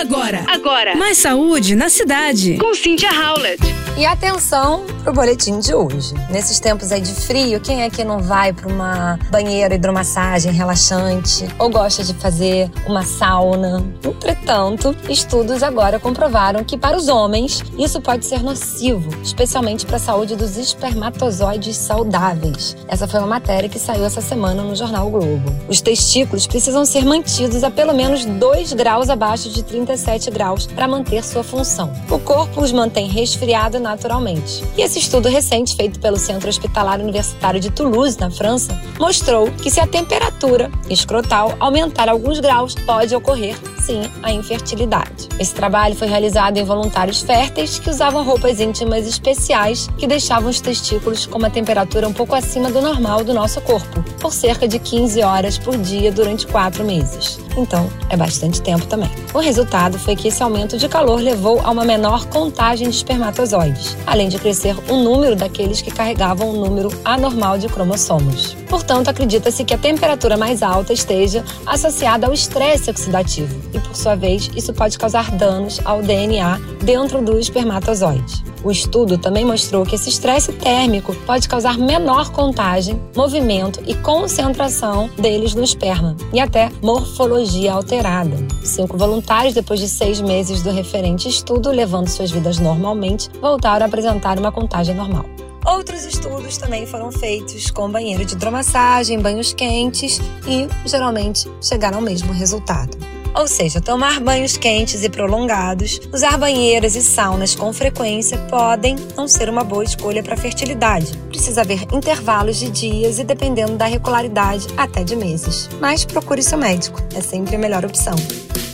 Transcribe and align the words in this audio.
Agora. 0.00 0.44
Agora. 0.48 0.96
Mais 0.96 1.18
saúde 1.18 1.76
na 1.76 1.90
cidade. 1.90 2.56
Com 2.56 2.72
Cynthia 2.72 3.10
Howlett. 3.12 3.79
E 3.96 4.06
atenção 4.06 4.86
pro 5.02 5.12
boletim 5.12 5.58
de 5.58 5.74
hoje. 5.74 6.14
Nesses 6.30 6.58
tempos 6.58 6.90
aí 6.92 7.00
de 7.00 7.12
frio, 7.12 7.60
quem 7.60 7.82
é 7.82 7.90
que 7.90 8.02
não 8.02 8.20
vai 8.20 8.52
para 8.52 8.68
uma 8.68 9.18
banheira 9.30 9.74
hidromassagem 9.74 10.52
relaxante 10.52 11.46
ou 11.58 11.68
gosta 11.68 12.02
de 12.02 12.14
fazer 12.14 12.70
uma 12.86 13.02
sauna? 13.02 13.84
Entretanto, 14.02 14.96
estudos 15.08 15.62
agora 15.62 15.98
comprovaram 15.98 16.64
que 16.64 16.78
para 16.78 16.96
os 16.96 17.08
homens 17.08 17.62
isso 17.78 18.00
pode 18.00 18.24
ser 18.24 18.42
nocivo, 18.42 19.10
especialmente 19.22 19.84
para 19.84 19.96
a 19.96 20.00
saúde 20.00 20.34
dos 20.34 20.56
espermatozoides 20.56 21.76
saudáveis. 21.76 22.76
Essa 22.88 23.06
foi 23.06 23.20
uma 23.20 23.26
matéria 23.26 23.68
que 23.68 23.78
saiu 23.78 24.04
essa 24.04 24.20
semana 24.20 24.62
no 24.62 24.74
jornal 24.74 25.08
o 25.08 25.10
Globo. 25.10 25.52
Os 25.68 25.80
testículos 25.80 26.46
precisam 26.46 26.84
ser 26.84 27.04
mantidos 27.04 27.62
a 27.64 27.70
pelo 27.70 27.92
menos 27.92 28.24
2 28.24 28.72
graus 28.72 29.10
abaixo 29.10 29.50
de 29.50 29.62
37 29.62 30.30
graus 30.30 30.66
para 30.66 30.88
manter 30.88 31.22
sua 31.24 31.42
função. 31.42 31.92
O 32.08 32.18
corpo 32.18 32.62
os 32.62 32.72
mantém 32.72 33.08
resfriados 33.08 33.79
naturalmente. 33.80 34.62
E 34.76 34.82
esse 34.82 34.98
estudo 34.98 35.28
recente, 35.28 35.74
feito 35.74 35.98
pelo 35.98 36.16
Centro 36.16 36.48
Hospitalar 36.48 37.00
Universitário 37.00 37.60
de 37.60 37.70
Toulouse, 37.70 38.18
na 38.20 38.30
França, 38.30 38.78
mostrou 38.98 39.50
que 39.50 39.70
se 39.70 39.80
a 39.80 39.86
temperatura 39.86 40.70
escrotal 40.88 41.54
aumentar 41.58 42.08
alguns 42.08 42.38
graus, 42.40 42.74
pode 42.74 43.14
ocorrer, 43.14 43.56
sim, 43.80 44.02
a 44.22 44.32
infertilidade. 44.32 45.28
Esse 45.38 45.54
trabalho 45.54 45.94
foi 45.96 46.06
realizado 46.06 46.58
em 46.58 46.64
voluntários 46.64 47.22
férteis 47.22 47.78
que 47.78 47.90
usavam 47.90 48.24
roupas 48.24 48.60
íntimas 48.60 49.06
especiais 49.06 49.88
que 49.98 50.06
deixavam 50.06 50.50
os 50.50 50.60
testículos 50.60 51.26
com 51.26 51.38
uma 51.38 51.50
temperatura 51.50 52.06
um 52.06 52.12
pouco 52.12 52.34
acima 52.34 52.70
do 52.70 52.80
normal 52.80 53.24
do 53.24 53.34
nosso 53.34 53.60
corpo, 53.62 54.02
por 54.20 54.32
cerca 54.32 54.68
de 54.68 54.78
15 54.78 55.22
horas 55.22 55.58
por 55.58 55.76
dia 55.76 56.12
durante 56.12 56.46
quatro 56.46 56.84
meses. 56.84 57.38
Então, 57.56 57.88
é 58.08 58.16
bastante 58.16 58.62
tempo 58.62 58.86
também. 58.86 59.10
O 59.34 59.38
resultado 59.38 59.98
foi 59.98 60.14
que 60.16 60.28
esse 60.28 60.42
aumento 60.42 60.76
de 60.76 60.88
calor 60.88 61.20
levou 61.20 61.60
a 61.60 61.70
uma 61.70 61.84
menor 61.84 62.26
contagem 62.26 62.88
de 62.88 62.96
espermatozoides, 62.96 63.69
além 64.06 64.28
de 64.28 64.38
crescer 64.38 64.76
o 64.88 64.96
número 64.96 65.36
daqueles 65.36 65.80
que 65.82 65.90
carregavam 65.90 66.50
um 66.50 66.60
número 66.60 66.90
anormal 67.04 67.58
de 67.58 67.68
cromossomos. 67.68 68.54
Portanto, 68.68 69.08
acredita-se 69.08 69.64
que 69.64 69.74
a 69.74 69.78
temperatura 69.78 70.36
mais 70.36 70.62
alta 70.62 70.92
esteja 70.92 71.44
associada 71.66 72.26
ao 72.26 72.32
estresse 72.32 72.90
oxidativo 72.90 73.54
e, 73.72 73.78
por 73.78 73.94
sua 73.94 74.14
vez, 74.14 74.50
isso 74.54 74.72
pode 74.72 74.98
causar 74.98 75.30
danos 75.30 75.80
ao 75.84 76.02
DNA 76.02 76.58
dentro 76.82 77.22
do 77.22 77.38
espermatozoide. 77.38 78.49
O 78.62 78.70
estudo 78.70 79.16
também 79.16 79.44
mostrou 79.44 79.86
que 79.86 79.94
esse 79.94 80.08
estresse 80.08 80.52
térmico 80.52 81.14
pode 81.26 81.48
causar 81.48 81.78
menor 81.78 82.30
contagem, 82.30 83.00
movimento 83.16 83.80
e 83.86 83.94
concentração 83.94 85.08
deles 85.16 85.54
no 85.54 85.62
esperma 85.62 86.14
e 86.32 86.40
até 86.40 86.70
morfologia 86.82 87.72
alterada. 87.72 88.36
Cinco 88.62 88.98
voluntários, 88.98 89.54
depois 89.54 89.80
de 89.80 89.88
seis 89.88 90.20
meses 90.20 90.62
do 90.62 90.70
referente 90.70 91.28
estudo, 91.28 91.70
levando 91.70 92.08
suas 92.08 92.30
vidas 92.30 92.58
normalmente, 92.58 93.30
voltaram 93.40 93.86
a 93.86 93.88
apresentar 93.88 94.38
uma 94.38 94.52
contagem 94.52 94.94
normal. 94.94 95.24
Outros 95.64 96.04
estudos 96.04 96.56
também 96.56 96.86
foram 96.86 97.12
feitos 97.12 97.70
com 97.70 97.90
banheiro 97.90 98.24
de 98.24 98.34
hidromassagem, 98.34 99.20
banhos 99.20 99.52
quentes 99.52 100.20
e 100.46 100.66
geralmente 100.88 101.50
chegaram 101.60 101.98
ao 101.98 102.04
mesmo 102.04 102.32
resultado. 102.32 103.19
Ou 103.34 103.46
seja, 103.46 103.80
tomar 103.80 104.20
banhos 104.20 104.56
quentes 104.56 105.02
e 105.04 105.08
prolongados, 105.08 106.00
usar 106.12 106.36
banheiras 106.36 106.96
e 106.96 107.02
saunas 107.02 107.54
com 107.54 107.72
frequência 107.72 108.36
podem 108.48 108.96
não 109.16 109.28
ser 109.28 109.48
uma 109.48 109.64
boa 109.64 109.84
escolha 109.84 110.22
para 110.22 110.34
a 110.34 110.36
fertilidade. 110.36 111.16
Precisa 111.28 111.60
haver 111.60 111.82
intervalos 111.92 112.58
de 112.58 112.70
dias 112.70 113.18
e, 113.18 113.24
dependendo 113.24 113.76
da 113.76 113.86
regularidade, 113.86 114.66
até 114.76 115.04
de 115.04 115.16
meses. 115.16 115.68
Mas 115.80 116.04
procure 116.04 116.42
seu 116.42 116.58
médico, 116.58 117.00
é 117.14 117.20
sempre 117.20 117.56
a 117.56 117.58
melhor 117.58 117.84
opção. 117.84 118.14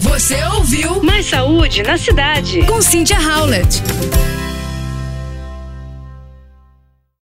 Você 0.00 0.42
ouviu 0.44 1.02
Mais 1.02 1.26
saúde 1.26 1.82
na 1.82 1.98
cidade. 1.98 2.62
com 2.64 2.80
Cynthia 2.80 3.18
Howlett. 3.18 3.82